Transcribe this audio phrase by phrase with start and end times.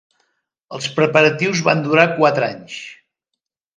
[0.77, 2.79] Els preparatius van durar quatre anys.